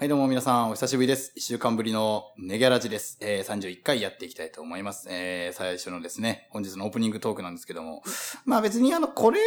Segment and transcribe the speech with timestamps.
[0.00, 1.30] はい、どうも皆さん、お久しぶりです。
[1.36, 3.18] 一週間ぶりのネギャラジです。
[3.20, 5.06] えー、31回やっていきたいと思います。
[5.10, 8.02] えー、最初のですね、本日のオープニングトークなんですけども、
[8.46, 9.40] まあ別にあの、これ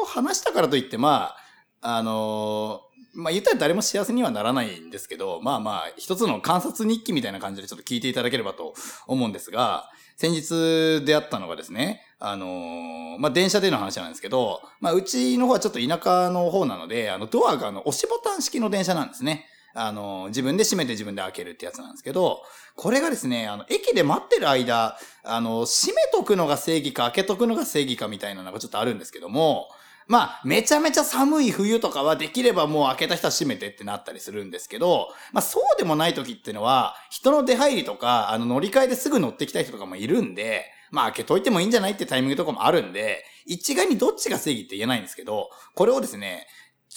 [0.00, 1.34] を話したからといって、ま
[1.82, 8.74] あ、あのーまあ言ったら誰も幸せにはならないんですけど、まあまあ、一つの観察日記みたいな感じでちょっと聞いていただければと
[9.08, 19.46] 思うんですが、先日出会ったのがですね、あのーまあ電車での話なんですけど、まあうちの方はちょっと田舎の方なので、あのドアがあの押しボタン式の電車なんですね。
[19.78, 22.42] あの、自分で閉めて自分で開けるってやつなんですけど、
[22.74, 29.68] これがですね、あの、駅で待ってる間、あの、閉めとくのが正義か開けとくのが正義かみたいなのがちょっとあるんですけども、
[30.08, 46.46] まあ、めちゃめちゃ寒い冬とかはできればもう開けた人は閉めてってなったりするんですけど、まあそうでもない時っていうのは、人の出入りとか、あの乗り換えですぐ乗ってきた人とかもいるんで、まあ開けといてもいいんじゃないってタイミングとかもあるんで、一概にどっちが正義って言えないんですけど、これをですね、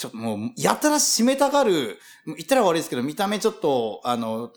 [0.02, 4.52] ちょっともう、やたら締めたがる、言ったら悪いですけど、見た目ちょっと、あの、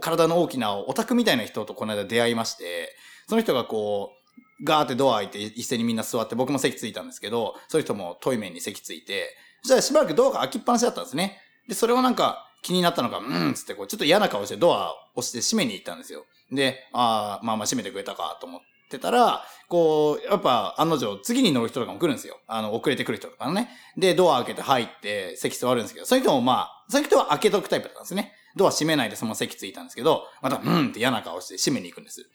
[0.00, 2.94] 体の大きなオタクみたいな人とこの間出会いまして、
[3.28, 4.12] その人がこ
[4.60, 11.38] う、ガーってドア開いて一斉にみんな座って僕も席ついたんですけど、そういう人もトイメンに席ついて、そしたらしばらくドアが開きっぱなしだったんですね。
[11.68, 16.24] で、それをなんか気になったのか、うん、つってこう、ちょっと嫌な顔してドア押して閉めに行ったんですよ。
[16.52, 18.60] で、ああ、まあまあ閉めてくれたかと思っ
[18.94, 22.38] てたら、こう、やっぱ案の定次に乗る人とかも来るんですよ。
[22.46, 23.68] あの、遅れてくる人とかね。
[23.96, 28.32] で、ドア開けて入って席座るんですけど、そういう人もまあ、そういう人は開けとくタイプだったんですね。
[28.56, 32.28] ドア閉めないでその席ついたんですけど、また、うんって嫌な顔して閉めに行くんです。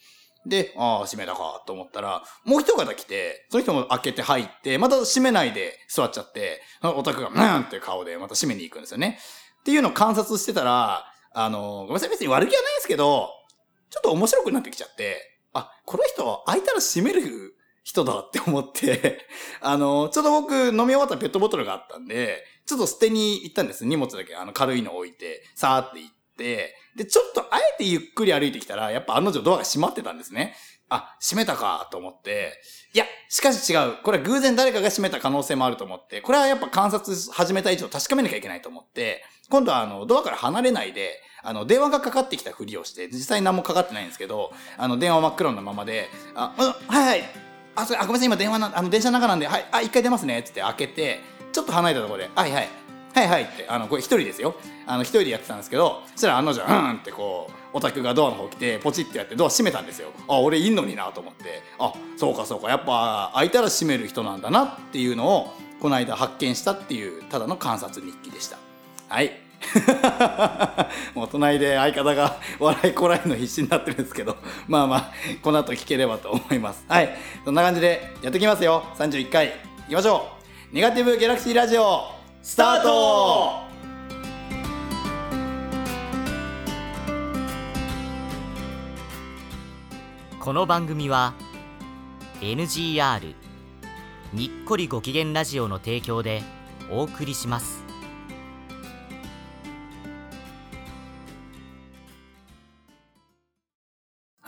[0.45, 9.19] で、ああ、閉めたかと思ったら、もう一方来て、その人も開けて入って、また閉めないで座っちゃって、オタクが、うんって顔でまた閉めに行くんですよね。
[9.59, 13.29] っていうのを観察してたら、あの、ごめんなさい、別に悪気はないんですけど、
[13.89, 15.38] ちょっと面白くなってきちゃって、
[15.89, 19.25] この人は開いたら閉める人だって思って、
[19.59, 23.87] あの、ちょっと僕飲み終わったペットボトルがあったんで、ちょっと捨てに行ったんです。
[23.87, 30.55] 荷物だけ、あの、軽いの置いて、さーって行って、で、ちょっとあえてゆっくり歩いてきたら、やっぱ案の定ドアが閉まってたんですね。
[30.89, 32.61] あ、閉めたかと思って、
[32.93, 33.97] いや、しかし違う。
[34.03, 47.23] これは偶然誰かが閉めた可能性もあると思って、これはやっぱ観察始めた以上確かめなきゃいけないと思って、今度はあの、ドアから離れないで、あの、電話がかかってきたふりをして、実際何もかかってないんですけど、あの、電話真っ黒なままで、あ、うんはいはい、
[47.75, 51.19] あ、それ、あ、ごめんなさい、今電話な、あの、電車の中なんで、はい、あ、一回出ますね、つって開けて、
[51.51, 52.69] ちょっと離れたところで、はいはい、
[53.13, 54.55] はいはいって、あの、これ一人ですよ。
[54.85, 60.09] あの、一人でやってたんですけど、そしたら案の定、うんってこう、オタクがドアの方来て、ポチってやってドア閉めたんですよ。
[60.27, 68.57] あ、俺いんのになと思って、あ、そうかそうか、やっぱ開いたら閉める人なんだなっていうのを、この間発見したっていう、ただの観察日記でした。
[69.09, 69.31] はい。
[71.13, 74.37] もう隣で相方が笑いこらえるの必死になってるんですけど、
[74.67, 75.11] まあまあ、
[75.41, 76.85] この後聞ければと思います。
[76.87, 77.17] はい。
[77.43, 78.85] そんな感じでやってきますよ。
[78.97, 79.47] 31回。
[79.47, 79.51] い
[79.89, 80.29] きましょ
[80.71, 80.75] う。
[80.75, 82.11] ネガティブギャラクシーラジオ、
[82.41, 83.63] スタート
[90.39, 91.33] この番組は
[92.41, 93.35] NGR
[94.33, 96.43] にっこりご機嫌ラジオの提供で
[96.89, 97.88] お送りします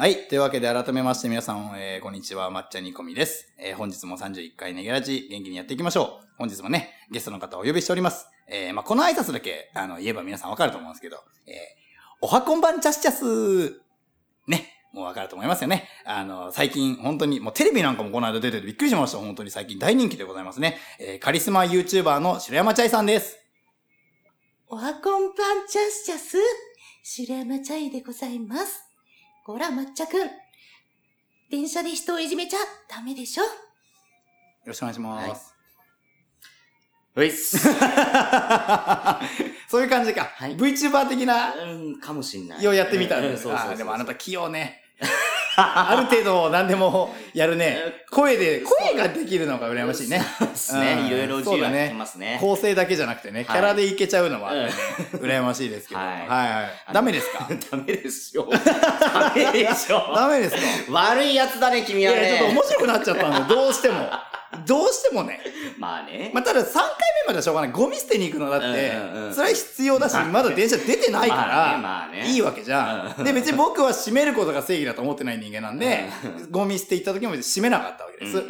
[0.02, 0.28] はい。
[0.30, 3.54] というわけで改めまして皆さん、えー、こんにちは、抹茶煮込みです。
[3.60, 6.28] えー、本日も31回ネギラジ元気にやっていきましょう。
[6.40, 8.26] 本日もね、ゲストの方をお呼びしております。
[8.48, 11.54] えー、まあ、この挨拶だけ、あの、言えば皆さんわかると思うんですけど、えー、
[12.20, 13.80] おはこんばんチャスチャス
[14.48, 14.88] ね。
[14.92, 15.88] もうわかると思いますよね。
[16.04, 19.20] あの、最近、本当に、もうテレビなんかもこの間出ててびっくりしました。
[19.20, 20.80] 本当に最近大人気でございますね。
[20.98, 23.38] えー、カリスマ YouTuber の白山チャイさんです。
[24.68, 26.38] おはこんばんチャスチャス、
[27.04, 28.91] 白山チャイでございます。
[29.46, 30.30] こら、抹茶くん。
[31.50, 32.58] 電車で人をいじめちゃ
[32.88, 33.44] ダメでしょ？
[33.44, 33.50] よ
[34.68, 35.54] ろしくお願いします。
[37.16, 37.58] ういっす。
[39.68, 40.32] そういう感じか。
[40.36, 42.64] はい VTuber 的な、うん、かもしんない。
[42.64, 43.44] ようやってみたんうんです。
[43.44, 44.82] そうそうそうあーでもあなた器用ね。
[45.58, 47.78] ある程度何でもやるね。
[48.10, 50.22] 声で、声ができるのが羨ましいね。
[50.40, 51.08] そうですうんね。
[51.08, 52.38] いろいろますね。
[52.40, 54.70] 構成だけじゃなくてね、キャラでいけちゃうのは、ね
[55.14, 56.00] 羨ましいですけど。
[56.00, 56.94] ははいいはい。
[56.94, 57.48] ダメですか？
[57.72, 58.48] ダメですよ。
[58.50, 60.14] ダメでしょ。
[60.16, 60.56] ダメです
[60.88, 60.94] か？
[60.94, 62.54] 悪いやつだね、君はいや、ちょっとね。
[62.54, 64.10] 面白くなっちゃったんで、どうしても。
[64.68, 65.40] どうしてもね。
[65.78, 66.32] まあね。
[66.34, 67.72] まあ、ただ3回目まではしょうがない。
[67.72, 73.14] ゴミ捨てに行くのだってうんうんう、んそれは必要だし、まだ電車出てないかまあねらまあ、ねいいわけじゃ。
[73.18, 76.10] うんんで、別に僕は閉めることが正義だと思ってない人間なんで、
[76.50, 78.44] ゴミ捨て行った時も閉めなかったわけです。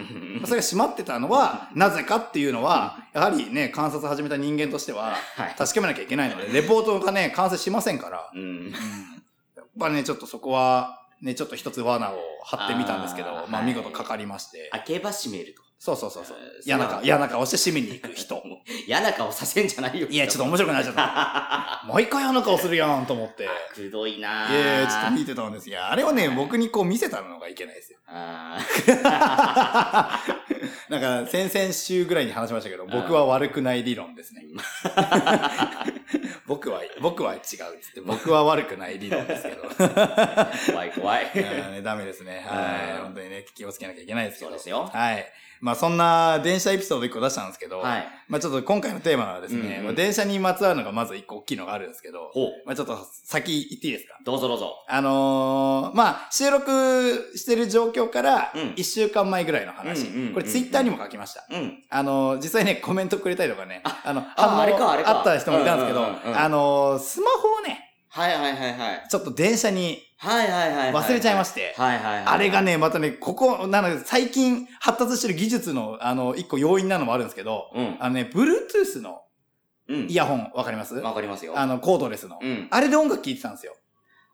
[0.45, 5.55] それが閉まってたのは、なぜかっていうのは、やはりね、観察始めた人間としては、はい。
[5.57, 8.71] 確かめなきゃいけないので、レポートがね、完成しませんから、うん。
[9.55, 14.69] やっぱね、ちょっとそこは、ね、ちょっと一つ罠を張ってみたんですけど、まあ見事かかりまして。
[14.71, 15.61] 開けば閉めると。
[15.83, 16.63] そうそうそうそうえー。
[16.63, 18.43] 嫌な顔、嫌な顔して締めに行く人。
[18.85, 20.07] 嫌な顔させんじゃないよ。
[20.07, 21.81] いや、ちょっと面白くなっちゃった。
[21.91, 23.49] 毎回嫌な顔するやんと思って。
[23.73, 25.83] くどいなぁいやいや、ちょっと見てたんですよ。
[25.83, 27.97] あれはね、僕にこう見せたのがいけないですよ。
[28.05, 28.59] あ
[30.89, 34.43] なんか、先々週ぐらいに話しましたけど、僕は悪くない理論ですね。
[36.45, 39.63] 僕は、僕は違うっつって、僕は悪くない理論ですけど。
[39.63, 41.81] ー怖い怖い。
[41.81, 42.45] ダメですね。
[42.47, 42.97] はい。
[42.97, 44.51] うん本当にね、気をつけなきゃいけないですけど。
[44.51, 45.25] そうですよはい。
[45.61, 48.07] まあそんな電車エピソード1個出したんですけど、はい。
[48.27, 52.31] まあちょっと今回のテーマはですね、うんうんまあ電車にまつわるのがまず1個大きいのがあるんですけど。
[52.65, 54.17] まあちょっと先言っていいですか？
[54.25, 54.73] どうぞどうぞ。
[54.89, 61.45] あのー、まあ収録してる状況からうん1週間前ぐらいの話、うんこれツイッターにも書きました。
[61.51, 61.83] うん。
[61.89, 67.80] あのー、実際ね、コメントくれたりとかね、あの、ああれかあれかあった人もいたんですけど、あのー、スマホをね、
[68.13, 69.07] はいはいはいはい。
[69.09, 71.03] ちょっと電車にはいはいはいはい。
[71.03, 72.25] 忘れちゃいまして、はいはいはい。
[72.25, 77.97] あれがね、またね、ここ、なので、最近発達してる技術の、あの、一個要因なのもあるんですけど、うん。
[77.99, 79.21] あのね、Bluetooth の
[79.87, 80.07] うん。
[80.09, 80.95] イヤホン、わかります？
[80.95, 81.57] わかりますよ。
[81.57, 82.37] あの、コードレスの。
[82.41, 82.67] うん。
[82.69, 83.73] あれで音楽聴いてたんですよ。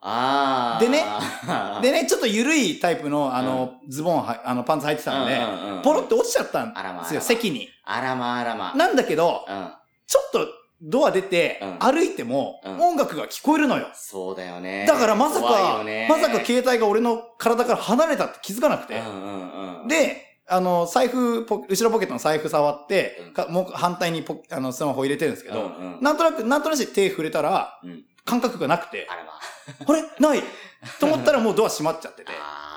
[0.02, 0.84] あー。
[0.84, 1.04] でね
[1.82, 5.40] でね、ちょっと緩いタイプの、あの、ズボンは、あの、パンツ履いてたんで、
[5.84, 7.70] ポロって落ちちゃったんですよ、席に。
[7.86, 8.74] あらまあらま。
[8.76, 9.72] なんだけど、うん。
[10.06, 10.48] ちょっと
[10.82, 11.80] ドア出て、うん。
[11.80, 12.82] 歩いても、うん。
[12.82, 13.88] 音楽が聞こえるのよ。
[13.94, 14.86] そうだよね。
[14.88, 16.08] だからまさ怖いよか、ね。
[16.10, 19.00] まさか携帯が俺の体から離れたって気づかなくて。
[19.00, 23.34] うんうんうん。、で、あの、財布ポ、後ろポケットの財布触って、うん。
[23.34, 28.04] かもう反対にポあのスマホ入れてるんですけど、うんうん、なんとなく、なんとなく手触れたら、うん。
[28.24, 30.44] 感覚がなくて、あれ ない！
[31.00, 32.32] と思ったらもうドア閉まっちゃってて、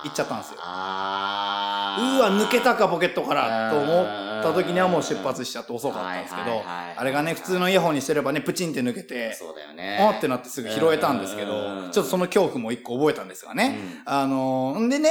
[0.05, 0.59] 行っちゃったんですよ。
[0.61, 1.50] あー
[1.99, 9.99] うわ、抜けたかポケットからと思った時にはもう出発しちゃって遅かったんですけどあれがね、普通のイヤホンにしてればね、プチンって抜けて、そうだよね。
[10.01, 14.03] あーってなってすぐ拾えたんですけど、うんちょっとその恐怖も一個覚えたんですがね。
[14.05, 15.11] あのーんでね、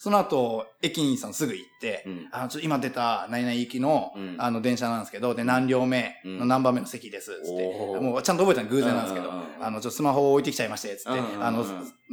[0.00, 2.12] その後、駅員さんすぐ行って、うん。
[2.12, 2.28] うん。
[2.30, 7.66] あの、ちょ、今出た、何々行きの、うんあの、電車なんですけど、で、何両目の何番目の席です、つって。
[7.66, 11.18] おーもう、ちゃんと覚えたの偶然なんですけど、うんうんうんあの、ちょ、スマホを置いてきちゃいまして、つって。
[11.18, 11.64] うんうんうんあの、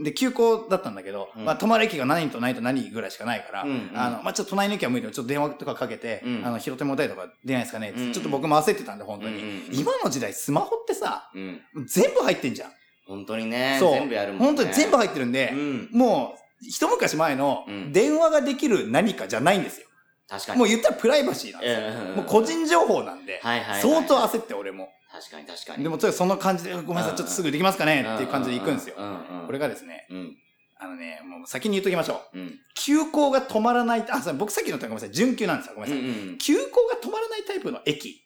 [0.04, 9.36] で、急行だったんだけど、うんまあ、止まる駅が何と何と何ぐらいしかないから、うんうんあの、まあ、ちょっと隣の駅は無理でも、ちょっと電話とかかけて、うんあの、拾ってもらったりとか出ないですかね、つってうんうんちょっと僕も焦ってたんで、本当に。
[9.36, 11.62] うんうんうん今の時代、スマホってさ、うん。
[11.86, 12.72] 全部入ってんじゃん。
[13.08, 13.78] 本当にね。
[13.80, 13.92] そう。
[13.92, 14.46] 全部やるもんね。
[14.48, 15.90] 本当に全部入ってるんで、うん。
[15.92, 19.88] もう、一昔前のうん電話ができる何かじゃないんですよ。
[20.28, 20.60] 確かに。
[20.60, 22.04] もう言ったらプライバシーなんですよ。
[22.10, 23.82] うんもう個人情報なんで、はいはいはい。
[23.82, 24.90] 相当焦って俺も。
[25.12, 25.84] 確かに確かに。
[25.84, 28.02] でも、その感じで、ごめんなさい、ちょっとすぐできますかね？
[28.02, 29.02] っていう感じで行くんですよう。
[29.02, 29.46] んうんうん。
[29.46, 30.38] これがですね、うん。
[30.78, 32.38] あのね、もう先に言っときましょう。
[32.38, 32.60] うん。
[32.74, 35.76] 急行が止まらない、あ、僕さっきのごめんなさい、準急なんですよ。
[35.76, 36.28] ごめんうなんさい。
[36.28, 36.38] うん。
[36.38, 38.26] 急行が止まらないタイプの駅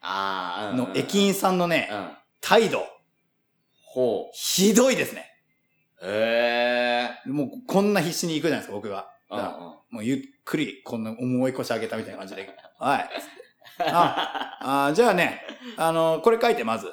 [0.00, 2.10] ああ、うんの駅員さんのねう、ん。
[2.40, 2.86] 態度、
[3.84, 4.30] ほう。
[4.32, 5.26] ひどいですね。
[6.02, 7.30] へえ。
[7.30, 9.08] もうこんな必死に行くじゃないですか、僕が。
[9.30, 9.46] うんうん。
[9.46, 12.48] もうゆっくり、こんな重い腰上げたみたいな感じで。
[12.78, 13.10] はい。
[13.80, 15.42] あ、あじゃあね、
[15.76, 16.92] あの、これ書いてまず。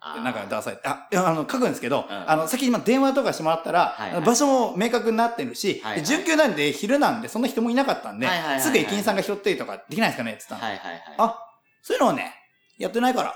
[0.00, 10.72] なんか出されて、あ、あの、書くんですけど、うんあの、先に今電話とかしてもらったら、はいはい場所も明確になってるし、はいはいで準急なんで昼なんでそんな人もいなかったんで、はいはいはいはいすぐ駅員さんが拾ってとかできないですかねって言ったの。
[10.72, 11.02] はいはいはい。
[11.18, 11.38] あ、
[11.82, 12.32] そういうのはね、
[12.78, 13.34] やってないから。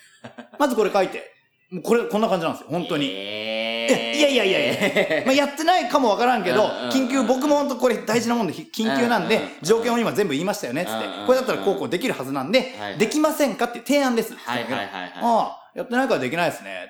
[0.58, 1.30] まずこれ書いて。
[1.70, 3.08] もうこれ、こんな感じなんですよ、本当に。
[3.10, 11.06] ええいやいやいやいまあ、やってないかもわからんけど緊急、僕も本当これ大事なもんで、ひ緊急なんで条件を今全部言いましたよね、つって。
[11.26, 14.34] これだったらこうこうできるはずなんでできませんかって提案です。
[14.34, 15.12] はいはいはいはい。
[15.16, 16.88] ああ、やってないからできないですね。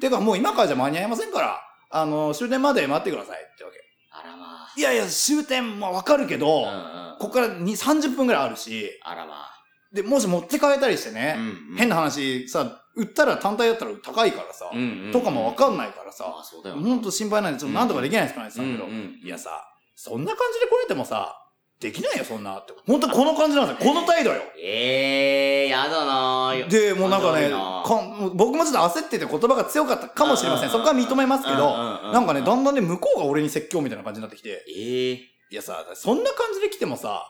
[0.00, 1.60] てかもう今からじゃ間に合いませんから、
[1.90, 3.78] あの、終点まで待ってくださいってわけ。
[4.10, 6.72] あらまいやいや、終点もわかるけど、あ。
[6.72, 7.18] うんうん。
[7.18, 9.48] ここから2、30分くらいあるし、あらま
[9.92, 11.12] で、もし持って帰れたりしてあ。
[11.12, 15.12] ね、うん変な話、さ、売ったら単体だったら高いからさ、うんうん。
[15.12, 16.76] とかもわかんないからあさ、あ、そうだよ。
[16.76, 19.64] ほんと心配なんで、ちょっとなんとかできないですかねって言っけど、うんうんいやさ、
[19.94, 21.36] そんな感じで来れてもさ、
[21.80, 22.72] できないよ、そんなって。
[22.86, 23.92] ほんとこの感じなんですよ。
[23.92, 24.42] この態度よ。
[24.60, 30.66] ええー、やだなーで、もうなんかね、か僕もちょっと焦ってて言葉が強かったかもしれません。
[30.66, 35.12] うんそこは認めますけど、うんうんうんなんかね、だんだんね、向こうが俺に説教みたいな感じになってきて、ええ
[35.50, 37.24] いやさ、そんな感じで来てもさ、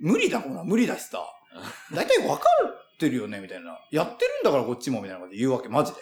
[0.00, 1.24] 無理だもんな、無理だしさ、
[1.94, 2.42] 大体分か
[2.94, 3.78] ってるよね、みたいな。
[3.90, 5.98] やってるんだからこっちも、みたいなこと言うわけ、マジで。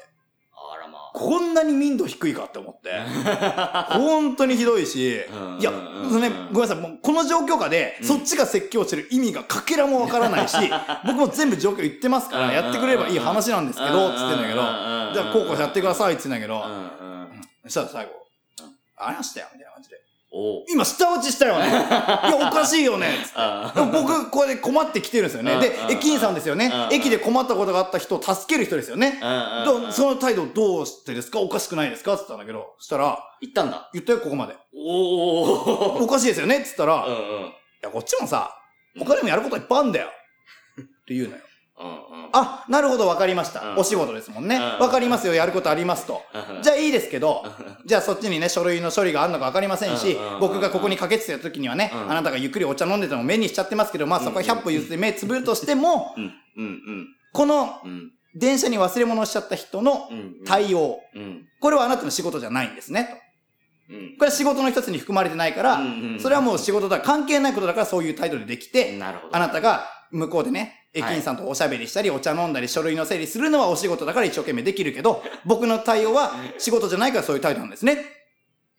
[0.54, 1.10] あらまあ。
[1.14, 2.90] こんなに民度低いかって思って。
[3.98, 10.56] 本当にひどいし、うんいや、うんそのね、ごめんなさい、もうこの状況下で、うんそっちが説教してる意味がかけらもわからないし、
[11.06, 16.64] 僕も全部状況言ってますから、うんやってくれればいい話なんですけど、つってんだけど、じゃあ、こうこうやってくださいって言ってんだけど。
[17.64, 18.12] そしたら最後、
[18.96, 20.00] ありましたよ、みたいな感じで。
[20.68, 21.66] 今、下打ちしたよね。
[21.68, 23.32] いや、おかしいよね、つって。
[23.36, 25.58] あでも僕、これで困ってきてるんですよね。
[25.60, 26.92] でうん、駅員さんですよねう。
[26.92, 29.20] ん駅で困ったことがあった人を助ける人ですよね。
[29.90, 31.38] その態度どうしてですか？
[31.40, 32.14] おかしくないですか？
[32.14, 33.90] って言ったんだけど、そしたら、行ったんだ。
[33.92, 34.54] 言ったよ、ここまで。
[34.74, 36.02] おお。
[36.04, 36.56] おかしいですよね？
[36.56, 37.52] って言ったら、うんうん。
[37.82, 38.56] や、こっちもさ、
[38.98, 40.08] 他にもやることいっぱいあるんだよ。
[40.80, 41.42] って言うのよ。
[41.80, 42.28] うんうん。
[42.32, 43.60] あ、なるほど、わかりました。
[43.60, 44.56] うんお仕事ですもんね。
[44.56, 46.22] うんわかりますよ、やることありますと。
[46.62, 47.44] じゃあいいですけど、
[47.86, 52.10] じゃあそっちにね、書類の処理があるのかわかりませんし僕がここにかけてた時にはね、うん。
[52.10, 56.14] あなたがゆっくりお茶飲んでても目にしちゃってますけど、まあそこは100歩譲って目つぶるとしても、
[57.32, 57.80] この
[58.34, 61.46] 電車に忘れ物をしちゃった人のうん対応、うん。
[61.60, 63.22] これはあなたの仕事じゃないんですね、
[63.88, 63.94] と。
[63.94, 64.16] うん。
[64.16, 65.80] これは仕事の一つに含まれてないから、
[66.18, 68.98] それはもう仕事だ、関係ないことだからそういう態度でできて。
[69.32, 77.94] あなたが向こうでね、駅員さんとおしゃべりしたり、お茶飲んだり、書類の整理するのはお仕事だから一生懸命できるけど、 僕の対応は仕事じゃないからそういう態度なんですね。
[77.94, 78.02] って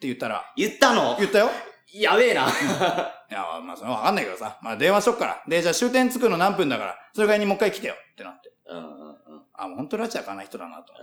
[0.01, 1.49] 言ったら、言ったの言ったよ。
[1.93, 2.47] やべえな。
[2.47, 4.57] いや、まあ、それはわかんないけどさ。
[4.61, 5.43] まあ、電話しとくから。
[5.47, 7.93] で、じゃあ終点着くの何分だから、それぐらいにもう一回来てよ。
[7.93, 8.51] ってなって。
[8.65, 9.12] うん。
[9.55, 10.93] あ、もう本当に拉致開かない人だなと。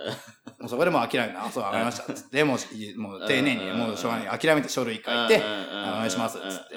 [0.58, 1.46] もうそこでもう諦めた。
[1.46, 2.12] あ、そう、わかりました。
[2.12, 4.38] つって、もう、いもう丁寧に、もうしょうがない。
[4.38, 5.40] 諦めて書類書いて、お
[5.98, 6.74] 願いしますつって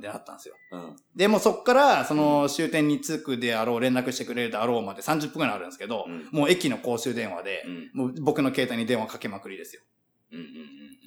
[0.00, 0.54] でなったんですよ。
[0.72, 0.96] うん。
[1.14, 9.82] で、もうそっから、その終点に着くであろう、連絡してくれるであろうまで30分くらいあるんですけど、うんもう駅の公衆電話でう、んもう僕の携帯に電話かけまくりですよ。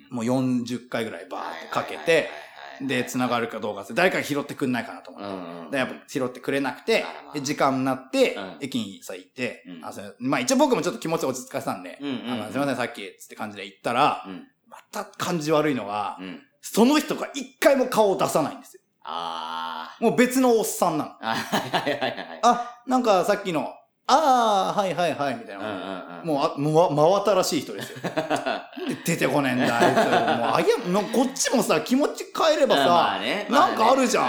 [0.09, 2.29] もう40回ぐらいバーってかけて、
[2.81, 5.71] で、繋がるかどうかって、誰かが拾ってくんないかなと思って。
[5.71, 7.05] で、やっぱ拾ってくれなくて
[7.41, 12.03] 時間になってうん、駅にさ、行ってう、んあ、それ、まあ一応僕もちょっと気持ち落ち着かせたんで、あ
[12.35, 16.41] のすいません、さっき、つって感じで行ったらうん、また感じ悪いのがう、ん。
[16.61, 18.81] その人が一回も顔を出さないんですよ。
[19.03, 21.09] あもう別のおっさんなの。
[21.11, 21.13] ー。
[21.21, 22.39] あはいはいはいはい。
[22.43, 23.73] あ、なんかさっきの、
[24.11, 26.21] ああ、はいはいはい、みたいうんな。
[26.23, 27.99] もう、あ、もう、真新しい人ですよ。
[28.89, 29.97] で出てこねえんだ、あいつ。
[29.97, 34.25] もう、あこっちもさ、気持ち変えればまさ、なんかあるじゃん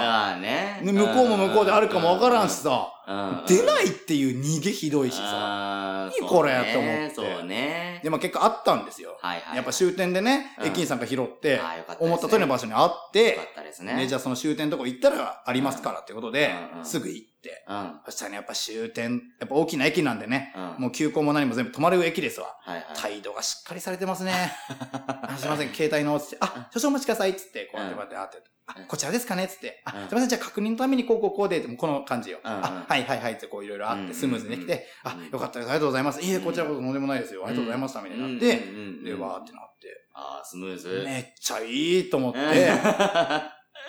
[0.92, 2.99] 向こうも向こうであるかもわからんしさ、うん。
[3.46, 5.22] 出ないっていう逃げひどいしさ。
[5.24, 8.00] あー何これと思ってそうね。
[8.04, 9.18] で、まあ結果あったんですよ。
[9.20, 9.56] はいはい。
[9.56, 11.60] やっぱ終点でね、うん駅員さんが拾って
[11.98, 13.96] 思った通りの場所にあっよかて、ったですね。
[13.96, 16.52] で、じゃあその終点のとこ行ったらありますからってことで
[16.84, 17.64] すぐ行って。
[17.68, 18.00] うん。
[18.04, 20.82] そしたらね、やっぱ終点、やっぱ大きな駅なんでね、うん。
[20.82, 22.54] もう急行も何も全部止まる駅ですわ。
[22.94, 24.32] 態度がしっかりされてますね。
[25.22, 28.48] あすいません、携帯の、つって、あ、少々お待ちください、つって、こうやって、こうやって、あって、
[28.88, 29.48] こちらですかね？
[29.48, 30.08] つって、あ、うん。
[30.08, 32.38] すいません、じゃあ確認のためにこうこうこうで、この感じよ。
[32.44, 36.20] あ、はいはいはい、ってこういろいろあっうんて、スムーズにできて、あうん、よかったです、ありがとうございます。
[36.22, 37.44] いえ、こちらこそとんでもないですよ。
[37.46, 38.46] ありがとうございました、みたいになって、
[39.04, 41.02] で、わーってなって、ああ、スムーズ。
[41.04, 42.50] めっちゃいいと思っうん。
[42.50, 42.70] て、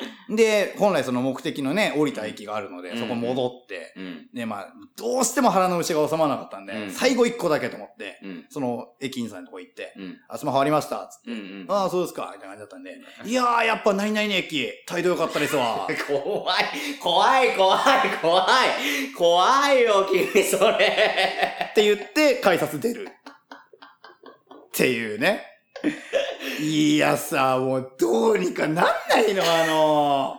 [0.29, 4.29] で、本来その目的のね、降りた駅があるので、うんそこ戻って、うん。
[4.33, 8.45] で、まあ、どうしても腹の内が収まらなかったんで、うん最後一個だけと思って、うん。
[8.49, 10.17] その駅員さんのとこ行って、うん。
[10.27, 11.31] あ、スマホありました、つって。
[11.31, 11.65] うんうん。
[11.69, 15.87] ああ、そうですか、みたいな感じだったんで、いやー、やっぱ何々駅、態度良かったですわ。
[16.07, 16.65] 怖い、
[16.99, 20.85] 怖い、怖い、怖い、怖いよ、君、それ。
[21.71, 23.09] って言って、改札出る。
[23.09, 25.45] っていうね。
[26.59, 30.35] いやさ、もうどうにかなんないの、あの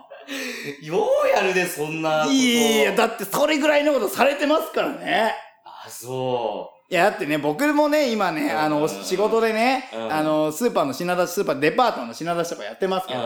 [0.81, 2.31] ようやるで、そんなこと。
[2.33, 5.33] いや、だってそれぐらいのことされてますからね。
[5.65, 10.13] あ、そいや、だってね、僕もね、今ね、あの、うん仕事でね、うん。
[10.13, 13.19] あの、スーパーの品出し、スーパー、デパートの品出しとかやってますけど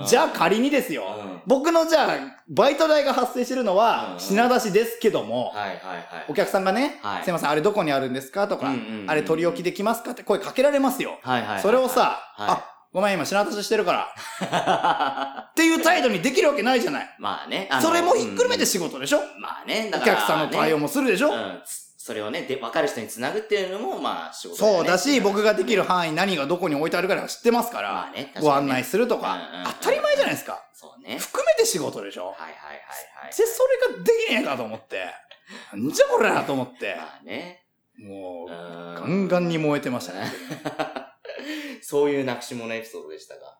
[0.00, 1.42] うん、じゃあ仮にですよ、うん。
[1.46, 2.14] 僕のじゃあ、
[2.48, 4.20] バイト代が発生してるのはう、ん。
[4.20, 5.52] 品出しですけども。
[6.28, 7.24] お客さんがね、はい。
[7.24, 8.48] すいません、あれどこにあるんですか？
[8.48, 8.72] とか、
[9.06, 10.12] あれ取り置きできますか？
[10.12, 11.18] って声かけられますよ。
[11.60, 12.50] それをさ、はい。
[12.52, 15.44] あ、ごめん、今品出ししてるから。
[15.50, 17.16] っていう態度にできるわけないじゃない。
[17.18, 17.68] まあね。
[17.82, 21.30] それもひっくるめてうん仕事でしょ、まあね、だお客さんの対応もするでしょ、
[22.10, 30.64] それをね、で、分かる人につなぐっていうのも、まあ、仕事よねそうだし、僕ができる範囲何がどこに置いてあるかは知ってますから、まあねご案内するとか、うんうんうん当たり前じゃないですか。
[30.72, 31.18] そうね。
[31.18, 32.54] 含めて仕事でしょ、はいはいはい
[33.22, 33.30] はい。
[33.30, 33.62] で、そ
[33.92, 35.04] れができねえかと思って、
[35.72, 37.64] なんじゃこれと思って、まあね。
[37.96, 40.32] もう、ガガンガンに燃えてましたね。
[41.80, 43.56] そういうなくし物エピソードでしたが。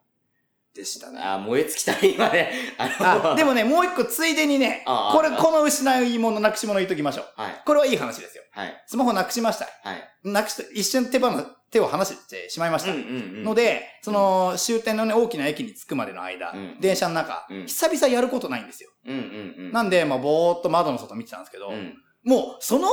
[0.75, 1.21] でしたね。
[1.21, 2.53] あー、燃え尽きたね、今ね。
[2.79, 7.25] あでもね、もう一個ついでにね、これ、あこの失い物、なくし物言っときましょう。
[7.37, 7.62] はい。
[7.65, 8.45] これはいい話ですよ。
[8.53, 8.85] はい。
[8.87, 9.67] スマホなくしました。
[9.83, 10.29] はい。
[10.29, 11.31] なくして、一瞬手放、
[11.71, 12.93] 手を離してしまいました。
[12.93, 13.09] うんうんう
[13.41, 13.43] ん。
[13.45, 18.91] ので、その、終点のね、大きな駅に着くまでの間、うん電車の中、うん久々やることないんですよ。
[19.07, 19.73] うんうんうん。
[19.73, 21.95] なんで、まあ、ぼーっと窓の外見てたんですけど、うん。
[22.25, 22.89] もう、その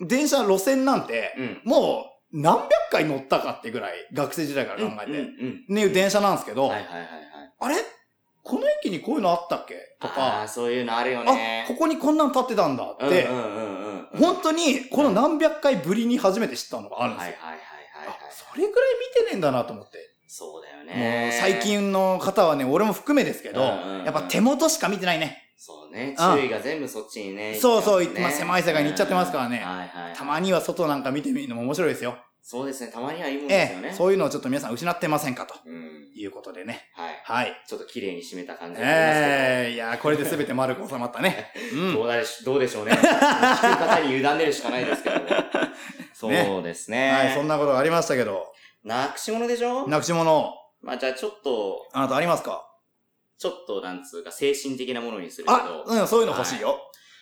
[0.00, 1.60] 電車路線なんて、うん。
[1.64, 6.70] もう、何百回乗ったかってぐらい、学生時代から考えて、うんうんねいう電車なんですけど、うん。
[6.70, 7.10] はいはいはいはい。
[7.60, 7.76] あれ？
[8.42, 9.74] この駅にこういうのあったっけ？
[10.00, 11.64] とあか、あ、そういうのあるよあね。
[11.66, 14.20] ここにこんなん立ってたんだって、うんうんうんうん。
[14.20, 17.34] 本当に、この何百回ぶりに初めて知ったのがあるんですよ。
[17.40, 18.16] はいはいはいはいはい。
[18.16, 19.98] あそれぐらい見てねえんだなと思って。
[20.28, 21.30] そうだよもね。
[21.32, 21.58] う最。
[21.60, 25.42] 近の方はね、俺も含めですけど、うんうんうんやっぱ手元しか見てないね。
[25.56, 26.14] そうね。
[26.16, 27.54] うん注意が全部そっちにね。
[27.54, 30.14] そうそうまあ狭い世界に行っちゃってますからねうんはいはい。
[30.14, 32.16] たまには外なんか見てみるのも面白いですよ。
[32.48, 32.92] そうですね。
[32.92, 33.88] たまにはいいもんですよね。
[33.88, 36.08] ええ、そういうのをちょっと皆さん失ってませんかとうん。
[36.14, 36.88] いうことでね。
[36.94, 37.20] はい。
[37.24, 37.62] はい。
[37.66, 39.26] ちょっと綺麗に締めた感じになりますけど。
[39.32, 41.52] ええいや、これで全て丸く収まったね。
[41.74, 41.94] うん。
[41.94, 42.92] どうだしどうでしょうね。
[42.92, 45.26] 聞く方に委ねるしかないですけど も。
[46.14, 47.10] そうですね。
[47.10, 48.52] はい、そんなことがありましたけど、
[48.84, 49.88] なくし物でしょ？
[49.88, 52.64] なくし物、まあじゃあちょっと、あなたありますか？
[53.38, 56.80] ちょっとなんつうか精神的なものにするけあど、、うん、そういうの欲しいよ。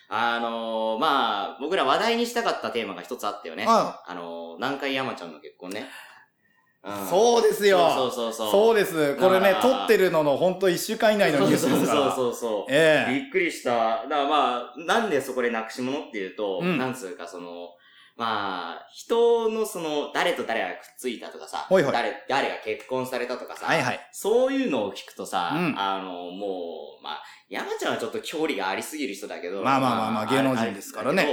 [0.09, 3.65] あのー、まあ、僕ら話題にしたかったテーマが一つあったよね。
[3.67, 5.81] ああのー、南海山ちゃんの結婚ね。
[5.81, 7.79] うんそうですよ。
[7.95, 8.51] そうそうそう。
[8.51, 9.17] そうです。
[9.17, 12.13] これね撮ってるのの本当一週間以内のニュースですから。
[12.15, 12.65] そうそうそうそう。
[12.69, 14.03] ええびっくりした。
[14.03, 17.71] だからまあ、なんでそこでなくし物っていうと、うんなんつうかその、
[18.17, 24.01] まあ、人のその、誰と誰がくっついたとかさ、はいはい誰、誰が結婚されたとかさ、はいはい。
[24.13, 31.27] そういうのを聞くとさ、うんあの、もう、まあ、山ちゃんはちょっと距離がありすぎる人だけど、まあまあまあまあ芸能人ですからね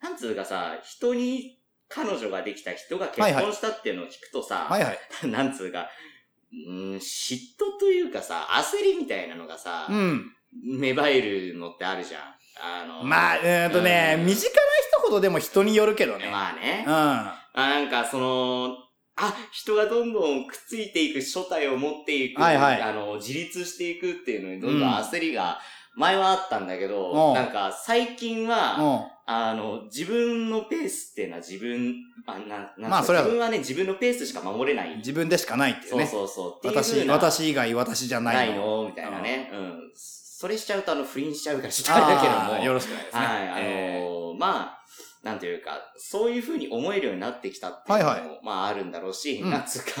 [0.00, 1.56] なんつうかさ、人に、
[1.92, 4.98] 彼女ができた人が結婚したっていうのを聞くとさ、はいはい。
[5.26, 5.90] なんつうか、
[6.52, 10.32] うーん、嫉妬というかさ、焦りみたいなのがさ、うん。
[10.64, 12.22] 芽生えるのってあるじゃん。
[12.62, 16.30] あの、まあ、えーっとね、うん身近な人ほどでも人によるけどね。
[16.30, 16.84] まあね。
[16.86, 16.92] うん。
[16.92, 18.76] あなんかその、
[19.16, 25.58] あ、人がどんどんくっついていく正体を持っていく、はいはいあの、自立していくっていうのにどんどん焦りが、
[25.96, 29.20] 前はあったんだけど、うんなんか最近は、うん。
[29.32, 31.94] あの、自分のペースっていうのは自分、
[32.26, 34.96] あななんまあそれは自分はね、自分のペースしか守れない。
[34.96, 36.06] 自分でしかないっていうね。
[36.06, 36.66] そうそうそう。
[36.66, 38.82] 私、私以外私じゃなないいの。
[38.82, 39.50] のみたいなね。
[39.52, 39.92] うん。
[40.40, 42.64] それしちゃうと、あの、不倫しちゃうからしちゃうんだけども。
[42.64, 43.20] よろしくないですね。
[43.20, 44.78] はい、あのーえまあ、
[45.22, 50.00] なんていうか、そういう風に思えるようになってきたっていうのも、はいはまああるんだろうし、うんなんつうか、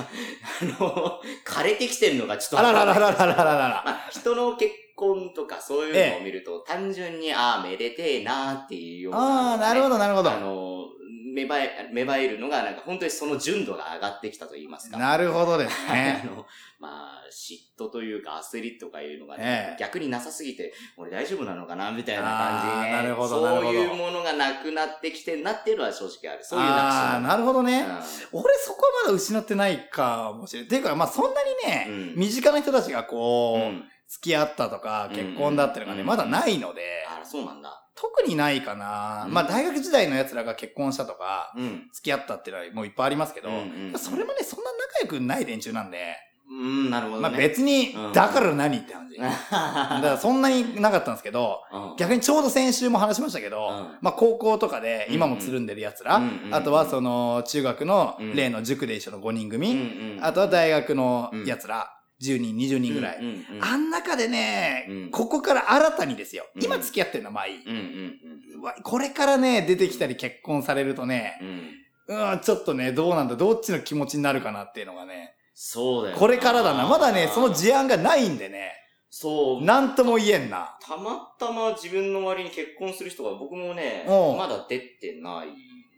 [0.62, 3.82] あの、枯れてきてるのがちょっとーあららららららららら。
[3.84, 10.38] まあ、人の結婚とかそういうのを見ると、単純に、ああ、めでてえなーっていうような、ああ、なるほど、なるほどあ。
[10.38, 10.86] の、
[11.34, 14.98] 芽生え、芽生えるのが、なんか本当にその純度が上がってきたと言いますか。
[14.98, 16.22] なるほどですあね。
[16.26, 16.46] の、
[16.78, 22.92] まあ、嫉妬というか焦りとかいうのがね、ええ逆になさすぎて、俺大丈夫なのかなみたいな感じでね。
[22.92, 26.44] なるほどなるほどそういうものがなくなってきてんなっていうのは正直ある。
[26.44, 27.84] そういうああ、ななるほどね。
[28.30, 30.66] く俺そこはまだ失ってないかもしれない。
[30.66, 33.84] っていうか、まあそんなにね、うん身近な人たちがこう、うん。
[34.10, 34.14] うん。
[34.14, 37.76] 付き合ったとか、うん結婚だっていうのがね、うんまだないので、あら、そうなんだ。
[37.94, 39.24] 特にないかな。
[39.26, 41.88] うんまあ大学時代の奴らが結婚したとか、うん。
[41.92, 43.48] 付き合ったっていうのはもういっぱいありますけど、
[43.96, 46.16] それもね、そんな仲良くない連中なんで、
[46.50, 47.28] うん、なるほどね。
[47.28, 49.16] まあ別にうん、だから何って話。
[49.20, 56.20] だからそんなになかったんですけど、うん逆にちょうど先週も話しましたけど、うんまあ高校とかで今もつるんでる奴ら、
[56.50, 63.18] あとはその中学のうん例の塾で一緒の5人組、あとは大学の奴ら、10人、20人ぐらい。
[63.18, 66.46] うんうんうんあん中でね、うんここから新たにですよ。
[66.54, 67.64] うん今付き合ってるのはまあいい。
[67.64, 72.32] うんうんうわこれからね、出てきたり結婚されるとね、うんうん。
[72.32, 76.20] うん、ちょっとね、どうなんだ、どっちの気持ちになるかなっていうのがね、そうだよな。
[76.20, 76.86] これからだな。
[76.86, 78.72] まだね、その事案がないんでね、
[79.10, 79.64] そう。
[79.64, 80.76] なんとも言えんな。
[80.80, 85.54] たまたま自分の周りに結婚する人が僕もね、まだ出てないん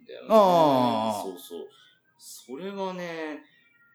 [0.07, 0.27] だよね。
[0.31, 1.69] ああそうそう。
[2.19, 3.41] それがね、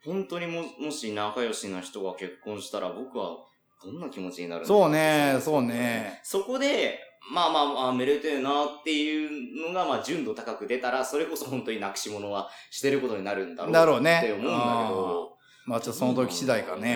[0.05, 3.38] 本当にも、もし仲良しな人が結婚したら僕は
[3.83, 6.19] どんな気持ちになるんだろそうねそうね。
[6.23, 6.99] そこで、
[7.31, 15.38] まあまあまあ、めでてえなっていうのが、まあ、純度高く出たら、それこそ本当になくし物はしてることになるんだろうだろうねって思うんだけど。
[15.65, 16.95] まあちょっとその時次第かね。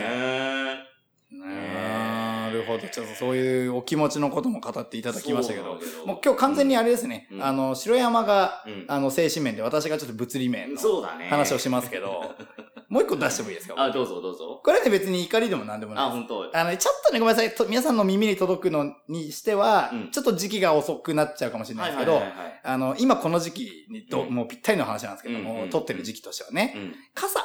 [1.30, 2.12] ね
[2.50, 2.88] なるほど。
[2.88, 7.28] ちょっとそういうお気持ちのことも語っていただきましたけどけど、もう今日完全にあれですね。
[7.32, 11.28] うんあの、白山が、うんあの、精神面で私がちょっと物理面のそうだね。
[11.28, 12.36] 話をしますけど、
[12.92, 13.76] もう一個出してもいいですか？
[13.78, 14.60] あ、どうぞどうぞ。
[14.62, 16.28] これね別に怒りでも何でもないあ、です。
[16.28, 16.58] 本当。
[16.60, 17.56] あの、ちょっとね、ごめんなさい。
[17.56, 22.22] と皆さんの耳に届くのにしては、うんちょっと時期が遅くなっちゃうかもしれないですけど、
[22.64, 26.96] あの、今この時期にと、うんもうぴったりの話なんですけども、うんうん撮ってる時期としてはね、うん。
[27.16, 27.40] 傘、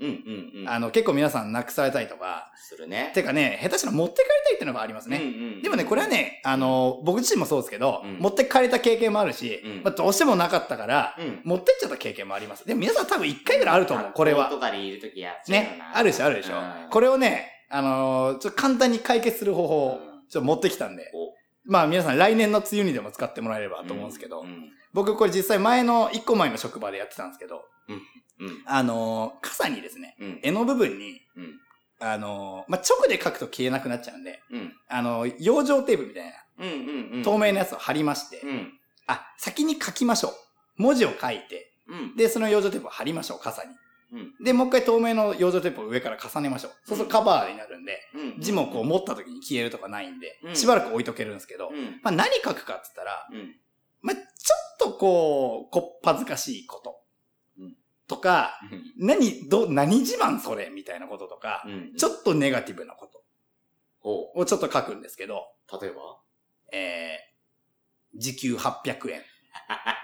[0.00, 0.68] うんうんうん。
[0.68, 3.12] あの、結構皆さんなくされたりとか、するね。
[3.14, 5.18] てかね、下手したら持って帰りたいっていうのがありますね。
[5.18, 5.26] うんう
[5.58, 11.40] んでもね、これは、ね、あの、僕自身もそうですけど、うん持って帰れた経験もあるし、うんまあ、どうしてもなかったから、うん。
[11.44, 12.66] 持ってっちゃった経験もあります。
[12.66, 14.48] でも皆さん多分一回ぐらいあると思う、これは。
[14.50, 15.98] とかでいるときやねな。。
[15.98, 16.54] あるでしょ、あるでしょ。
[16.90, 21.34] これ、れをね、あのーちょっと簡単に解決する方法をうんちょっと持ってきたんで、お
[21.70, 24.70] まあ皆さん来年の梅雨にでも使ってもらえればと思うんですけど、うん。
[24.92, 27.62] 僕これ実際前の、一個前の職場でやってたんですけど、
[28.40, 28.62] うん。
[28.66, 30.40] あのー傘にですね、うん。
[30.42, 31.60] 柄の部分に、うん。
[32.00, 34.72] あのーまあ、直で書くと消えなくなっちゃうんで、うん。
[34.88, 36.32] あのー養生テープみたいな。
[37.24, 38.72] 透明なやつを貼りまして、うん。
[39.06, 40.32] あ、先に書きましょう。
[40.82, 42.16] 文字を書いて、うん。
[42.16, 43.70] で、その養生テープを貼りましょう、傘に。
[44.12, 44.44] うん。
[44.44, 46.72] で、もう一回透明の養生テープを上から重ねましょう。
[46.84, 48.40] そうするとカバーになるんで、うん。
[48.40, 52.00] 字もこう持った時に消えるとかないんでう、んしばらく置いとけるんですけど、うん。
[52.02, 53.56] まあ何書くかって言ったら、うん。
[54.02, 56.96] まあちょっとこう、こっぱずかしいこと。
[58.06, 58.58] とか、
[58.98, 61.94] 何、ど、何自慢それみたいなこととか、うん。
[61.96, 63.22] ちょっとネガティブなこと。
[64.00, 65.82] ほをちょっと書くんですけど、う。
[65.82, 66.20] 例えば？
[66.72, 69.22] えー、時給800円。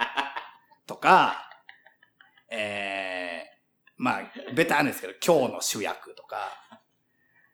[0.87, 1.51] とか、
[2.51, 4.23] えー、まあ、
[4.55, 6.51] ベタなんですけど、今日の主役とか、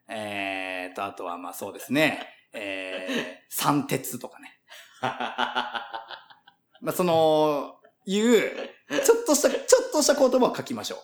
[0.09, 4.61] えーと、あとはまあそうですね、えー、三鉄とかね。
[5.01, 10.99] まあその、いう、ちょっとした、ちょっとした言葉を書きましょう。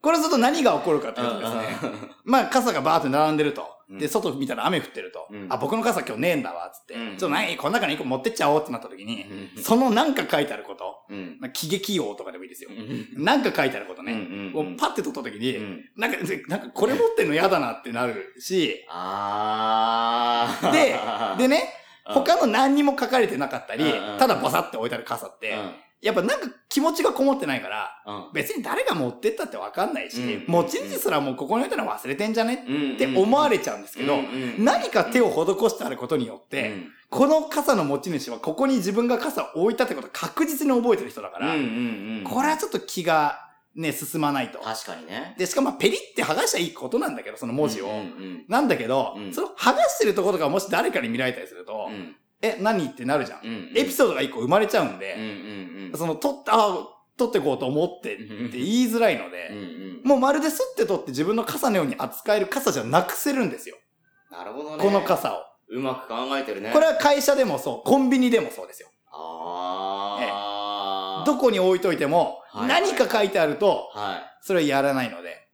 [0.00, 1.60] これすると何が起こるかというとですね、
[2.24, 3.62] まあ傘がバーって並んでると。
[3.62, 5.26] うんで、外見たら雨降ってると。
[5.30, 6.92] うんあ、僕の傘今日ねえんだわ、つって。
[6.92, 9.24] うんちょっと何この中に一個持ってっちゃおうってなった時に、
[9.56, 11.38] うんそのなんか書いてあること、うん。
[11.40, 12.70] まあ、喜劇王とかでもいいですよ。
[12.70, 14.12] うんなんか書いてあることね。
[14.12, 20.70] うんをパッて取った時に、うんなんか、でなんかこれ持ってんの嫌だなってなるし、あー。
[20.70, 20.94] で、
[21.38, 21.72] でね、
[22.06, 23.84] うん、他の何にも書かれてなかったり
[24.18, 25.56] ただバサって置いてある傘って、
[26.00, 28.16] やっぱなんか気持ちがこもってないから、うん。
[28.16, 28.32] うん。
[28.32, 32.64] 別に誰が持ってったってわかんないし、うん持ち主すらもうここに置いたの忘れてんじゃね？
[32.68, 32.94] うん。
[32.94, 34.22] って思われちゃうんですけど、うんう
[34.60, 42.24] ん何か手を施してあることによって、うんこの傘の持ち主はここに自分が傘を置いたってことを確実に覚えてる人だから、うんうんうん。
[42.24, 43.38] これはちょっと気が
[43.74, 44.58] ね、進まないと。
[44.58, 45.34] 確かにね。
[45.38, 47.86] で、しかもまあペリって剥がしたらいいことなんだけど、その文字を。
[47.86, 52.14] うんうんなんだけど、うんその剥がしてるところがもし誰かに見られたりすると、うん。
[52.42, 53.40] え、何ってなるじゃん。
[53.42, 53.76] うんうん。
[53.76, 55.98] エピソードが一個生まれちゃうんうんで、うんうん。
[55.98, 56.78] その、取った、あ
[57.16, 60.00] 取ってこうと思ってって言いづらいので、うんうん。
[60.04, 63.76] もうまるですって取って自分の傘のように扱える傘じゃなくせるんですよ。
[64.30, 64.84] なるほどね。
[64.84, 65.02] この。
[65.02, 65.38] 傘を。
[65.70, 66.70] うまく考えてるね。
[66.72, 68.88] これは会社でもそう、コンビニでもそうですよ。
[69.10, 71.26] あー。
[71.26, 74.22] どこに置いといても、はい何か書いてあると、はい。
[74.40, 75.47] それはやらないので。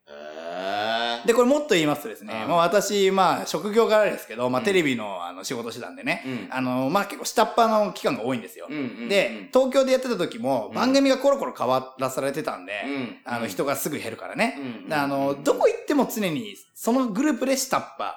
[1.26, 2.48] で、これもっと言いますとですね、うん。
[2.48, 4.64] まあ私、まあ職業柄ですけど、まあうん。
[4.64, 6.48] テレビのあの仕事してたんでね、うん。
[6.50, 8.68] あの、まあ結構下っ端の期間が多いんですよ。
[9.08, 10.74] で、東京でやってた時もうん。
[10.74, 13.16] 番組がコロコロ変わらされてたんで、うん。
[13.24, 14.58] あの人がすぐ減るからね。
[14.90, 18.16] あの、どこ行っても常にそのグループで下っ端。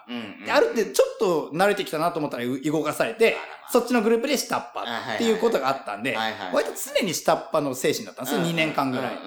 [0.51, 3.37] ある程度ちょっと慣れてきたなと思ったらう動かされて、
[3.71, 6.17] そっちのグループで下っ端っていうことがあったんで、
[6.53, 9.17] 割と常に下っ端の精神だったんですよ、2年間ぐらい。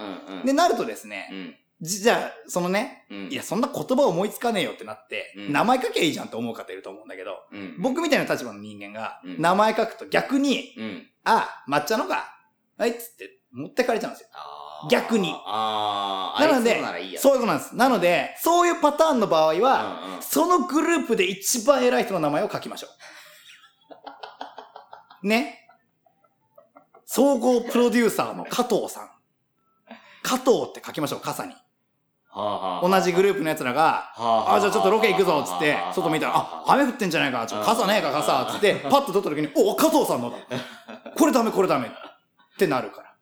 [0.44, 12.36] で、なるとですね、うんじじゃあ、そのね、うんいや、そんな言葉思いつかねえよってなって、うん名前書けばいいじゃんって思う方いると思うんだけど、うん僕みたいな立場の人間が、うん名前書くと逆に、うんあ、抹茶のか、
[12.76, 14.28] はいっつって持ってかれちゃうんですよ。
[14.90, 17.76] 逆にあーあなのでそういうことなんです。
[17.76, 22.88] なので、そういうパターンの場合は、うんうんそのグループで一番偉い人の名前を書きましょ
[25.22, 25.26] う。
[25.26, 25.66] ね。
[27.06, 29.10] 総合プロデューサーの加藤さん。
[30.22, 31.54] 加藤って書きましょう、傘に。
[32.32, 40.36] はあはあ同じグループの奴らが、はあ、じゃあちょっとロケ行くぞ、つって、外見たら、あ、雨降ってんじゃないか、ちょっと傘ねえか、傘、つって、パッと撮った時に、お、加藤さんのだ。
[41.16, 41.88] これダメ、これダメ。
[41.88, 41.90] っ
[42.56, 43.14] てなるから。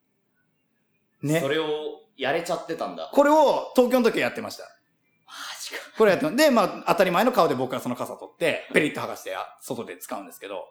[1.22, 1.48] ねそ。
[1.48, 3.10] れをやれちゃってたんだ。
[3.12, 4.64] これを東京の時はやってました。
[4.64, 5.76] マジか。
[5.96, 10.66] これやってまで、まあ、当たり前の顔で僕はその傘取って、ペリッと剥がして、あ外で使うんですけど。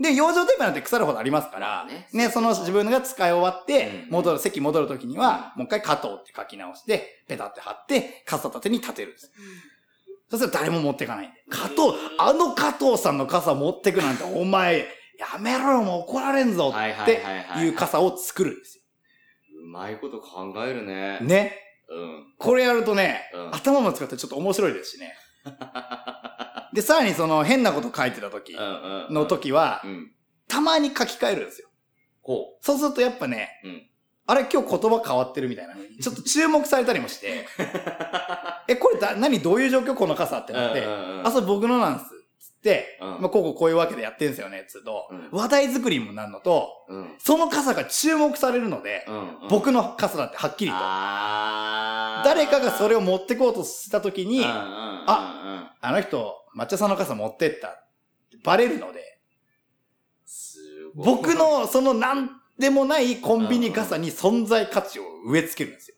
[0.00, 9.32] で、養生テープなんて腐るほどありますから、ねね、その自分が使い終わって、うん戻る、席戻る時には、もう一回加藤って書き直して、ペタって貼って、傘立てに立てるんです。
[10.30, 11.36] そしたら誰も持ってかないんで。
[11.48, 11.80] 加藤、
[12.18, 14.86] あの加藤さんの傘持ってくなんて、 お前、
[15.18, 16.72] やめろよ、もう怒られんぞっ
[17.04, 18.80] てはいう傘を作るんです
[19.60, 21.26] うまいこと考えるねよ。。
[21.26, 21.58] ね。
[21.88, 22.34] うん。
[22.38, 25.16] これやるとね、うん頭も使ってちょっと面白いですしね。
[26.72, 28.56] で、さらにその変なこと書いてた時。
[29.10, 30.12] の時はう、ん。
[30.48, 31.68] たまに書き換えるんですよ。
[32.22, 33.82] こそうするとやっぱね、うん
[34.30, 37.46] あれ今日言葉変わってるみたいなちょっと注目されたりもして、
[38.68, 40.56] え、これだ、何どういう状況この傘ってう。
[40.56, 40.84] なって、
[41.24, 42.04] あ、それ僕のなんす。
[42.38, 47.14] つって、うんまあ、こうこうこういうわけでやってんすよね、つうと、うん話題作りにもなるのと、うん。
[47.18, 49.48] その傘が注目されるので、うんうん。
[49.48, 50.76] 僕の傘だってはっきりと。
[50.76, 54.64] 誰かがそれを持ってこうとした時に、うんうんうんうん
[55.06, 57.84] ああの人、抹茶さんの傘持ってった。
[58.44, 59.20] バレるので、
[60.94, 65.96] 僕のそのなんでもないコンビニ傘に存在価値を植え付けるんですよ。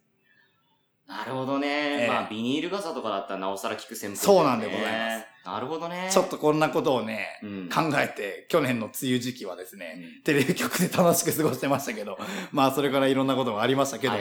[1.11, 1.67] なるほどね。
[2.03, 5.27] ええまあ、ビニール傘とかだったらなおさら効く戦法、そうなんでございます。
[5.45, 6.09] なるほどね。
[6.13, 12.17] ちょっとこんなことをね、うん、考えて、去年の梅雨時期はですね、うんテレビ局で楽しく過ごしてましたけど、
[12.53, 14.15] まあそれからいろんなことがありましたけど。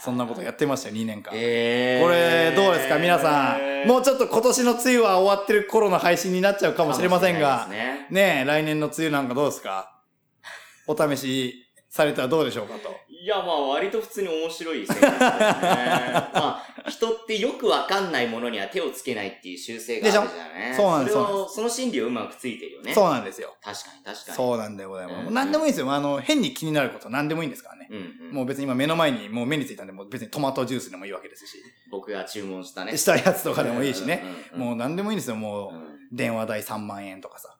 [0.00, 1.32] そんなことやってましたよ、2年間。
[1.34, 2.98] えー、これどうですか？
[2.98, 3.88] 皆さん。
[3.88, 9.94] もうちょっと今年の梅雨は終わってる頃の配信になっちゃうかもしれませんが、ねねえ、来年の梅雨なんかどうですか？
[10.86, 12.94] お試しされたらどうでしょうかと。
[13.22, 15.18] いいや、まあ、割と普通に面白い選択ですね。
[16.34, 20.82] まあ、人ってよくわかんないものには手をつけないっていう習性があるじゃないでしょ？
[20.82, 22.92] そうなんですそれその心理をうまくついてるよね。
[22.92, 23.54] そうなんですよ。
[23.62, 24.36] 確かに、確かに。
[24.36, 25.26] そうなんでございます。
[25.28, 25.92] うん何でもいいんですよ。
[25.92, 27.86] あの、変に気になること何でもいいんですからね。
[27.90, 28.34] うんうん。
[28.34, 31.58] もう別に今目の前にもう目についたんで、もう別にトマトジュースでもいいわけですし、
[31.92, 32.96] 僕が注文したね。
[32.96, 34.20] したやつとかでもいいしね。
[34.24, 34.68] うんうんうん。
[34.70, 35.36] もう何でもいいんですよ。
[35.36, 37.56] もう、うん電話代3万円とかさ。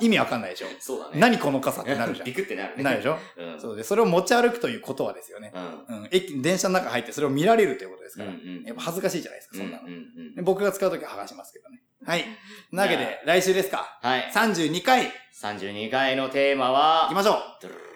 [0.00, 0.66] 意味わかんないでしょ。
[0.80, 1.20] そうだね。
[1.20, 2.82] 何この傘ってなるじゃ ビクってなるね。
[2.82, 2.84] ん。
[2.84, 3.60] なるでしょうん。
[3.60, 5.52] そうで、それを持ち歩くということはですよね。
[5.54, 6.00] うん。
[6.00, 6.08] うん。
[6.10, 8.30] 駅、電車の中入ってそれを見られるということですから。
[8.30, 9.86] うんうんやっぱ恥ずかしいじゃないですか、そんなの。
[9.86, 10.00] うんうんう
[10.32, 11.82] んで僕が使うときは剥がしますけどね。
[12.04, 12.24] はい。
[12.72, 13.98] なわけで、来週ですか。
[14.02, 14.30] はい。
[14.34, 17.62] 32回、行32回のテーマはき、ましょう。
[17.62, 17.86] ドゥルルル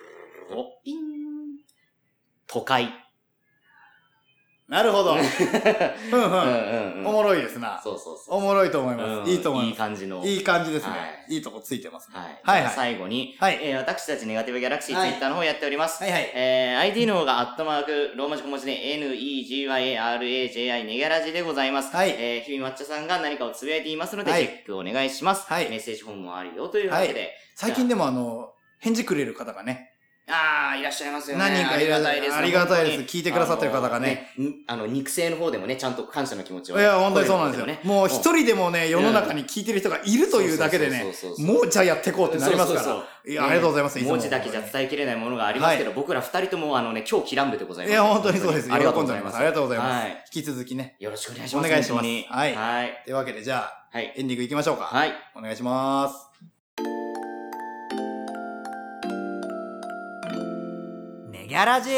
[0.48, 1.00] ルルおピン
[2.46, 2.92] 都会。
[4.70, 5.16] なるほど。
[5.18, 7.04] んふん。
[7.04, 7.80] おもろいですな。
[7.83, 8.37] そうそうそう。
[8.37, 9.09] おもろいと思います。
[9.09, 9.72] うんいいと思います。
[9.72, 10.24] いい感じの。
[10.24, 10.96] いい感じですね。、は
[11.28, 12.16] いいとこついてますね。
[12.16, 12.40] はい。
[12.44, 16.04] はいはい最後に、はいえー私たちネガティブギャラクシーはいツイッターの方やっております。
[16.04, 16.30] はいはい。
[16.35, 21.94] えー、ID の方がアットマーク、ローマ字小文字で NEGYARAJI ネギャラジでございます。
[21.94, 25.52] はいえー、日々抹茶さんが何かをつぶやいていますので、はいチェックお願いします。
[25.52, 27.35] はいメッセージフォームもあるよというわけで。
[27.56, 29.89] 最近でもあの、返事くれる方がね、
[30.28, 31.44] ああ、いらっしゃいますよね。
[31.44, 34.33] 何人かいらっしゃるありがたいです聞いてくださってる方がね
[34.66, 34.87] あの。
[34.87, 37.66] 肉声の方でもね、ちゃんと感謝の気持ちを、いや、本当にそうなんですよ。
[37.66, 37.80] ね。
[37.85, 41.04] もう一人でもね、世の中に聞いてる人がいるというだけでね
[41.38, 43.04] もうじゃあやっていこうってなりますから。
[43.26, 43.98] いや、ありがとうございます。
[43.98, 47.92] 文字だけじゃ伝えきれないものがありますけど、僕ら二人ともあのね、今日キランベでございます。
[47.92, 48.72] いや、本当にそうです。
[48.72, 49.33] ありがとう喜んでおります。
[49.33, 49.40] ございます。
[49.40, 50.04] ありがとうございます。
[50.04, 50.24] はい。
[50.35, 50.96] 引き続きね。
[50.98, 51.66] よろしくお願いします。
[51.66, 53.02] お願いしますはいはい。
[53.04, 54.14] というわけで、じゃあ、はい。
[54.16, 54.85] エンディングいきましょうか。
[54.85, 55.12] はい。
[55.35, 56.29] お願いします。
[61.50, 61.90] ギャラジ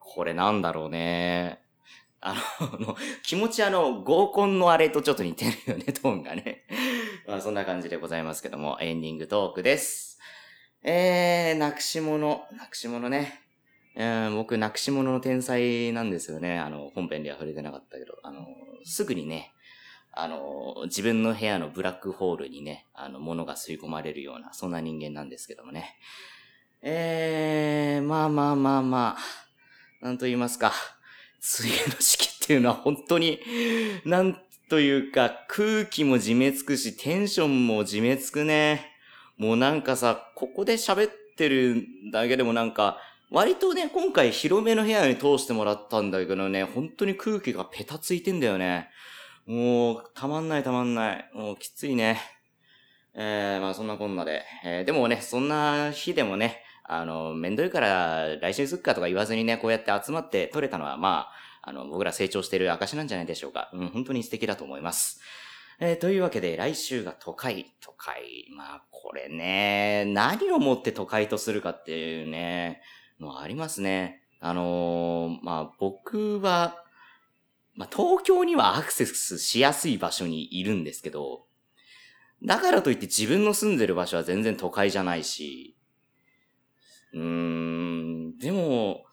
[0.00, 1.62] これなんだろうね。
[2.20, 2.34] あ
[2.80, 6.64] の、気持ちあの、合コンのあれとちょっと似てるよね、トーンがね。
[7.28, 10.18] まあそんな感じでございますけども、エンディングトークです。
[10.82, 13.42] えー、なくし物、なくし物ね。
[13.94, 16.58] うん、僕、なくし物の天才なんですよね。
[16.58, 18.44] あの、本編では触れてなかったけど、あの、
[18.82, 19.52] すぐにね、
[20.10, 25.94] あの、自分の部屋のブラックホールにね、あの、物が吸い込まれるような、そんな人間なんですけどもね。
[26.82, 30.72] えー、まあまあまあまあ、なんと言いますか、
[31.60, 33.38] 梅雨の時期っていうのは本当に、
[34.06, 34.40] なん
[34.70, 38.92] というか、空気もじめつくし、テンションもじめつくね。
[39.36, 42.98] もうなんかさ、ここで喋ってるだけでもなんか、
[43.30, 48.88] 割とね、今回広めの部屋に通してもらったんだけどね、本当に空気がペタついてんだよね。
[49.44, 51.30] もう、たまんないたまんない。
[51.34, 52.20] もうきついね。
[53.14, 54.44] えー、まあそんなこんなで。
[54.64, 56.62] えー、でもね、そんな日でもね、
[56.92, 61.28] あの、めんどいから来週すっかとか言わずにね、こうやって集まって撮れたのは、ま
[61.62, 63.70] あ、あの、僕ら成長してる証なんじゃないでしょうか。
[63.72, 65.20] うん、本当に素敵だと思います。
[65.78, 68.48] えー、というわけで、来週が都会、都会。
[68.56, 72.82] まあ、これね、何をもって都会とするかっていうね、
[73.20, 74.24] のありますね。
[74.40, 76.82] あのーまあ、僕は、
[77.76, 81.44] まあ、東京にはアクセスしやすい場所にいるんですけど、
[82.42, 85.76] だからといって自分の住んでる場所は全然都会じゃないし、
[87.12, 89.04] うん、でも、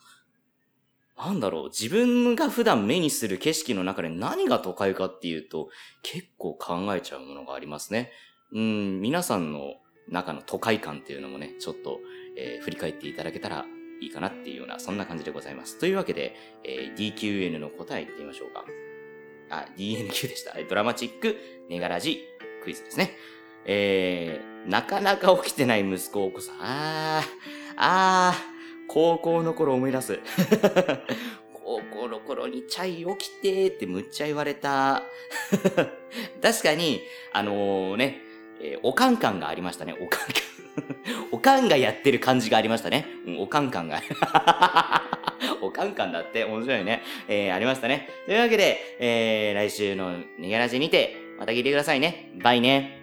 [1.18, 5.70] なんだろう、自分が普段目にする景色の中で何が都会かっていうと、
[6.04, 8.12] 結構考えちゃうものがありますね。
[8.54, 9.76] うん、皆さんの
[10.10, 12.00] 中の都会感っていうのもね、ちょっと、
[12.38, 13.66] えー振り返っていただけたら
[14.00, 15.80] いいかなっていうような、そんな感じでございます。
[15.80, 18.66] というわけで、えー DQN の答え言ってみましょうか。
[19.50, 20.54] あ、DNQ でした。
[20.70, 21.36] ドラマチック
[21.70, 22.22] ネガラジ
[22.64, 23.16] クイズですね。
[23.66, 26.52] えー、なかなか起きてない息子を起こす。
[26.60, 30.20] あー、あー、高校の頃思い出す。
[31.54, 35.04] 高校の頃にチャイ起きてーってむっちゃ言われた。
[36.42, 37.02] 確かに、
[37.34, 38.22] あのね、
[38.60, 40.48] えーおかん感がありましたね、おかん感。
[41.32, 43.06] おかんがやってる感じがありましたね。
[43.26, 44.02] うん、おかん感が。
[45.62, 47.04] おかん感だって面白いね。
[47.28, 48.10] えー、ありましたね。
[48.26, 52.32] というわけで、えー、来週のネガラジにて、また聞いてくださいね。
[52.42, 52.97] バイね。